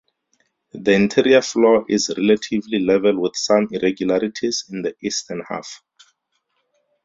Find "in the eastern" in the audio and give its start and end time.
4.71-5.43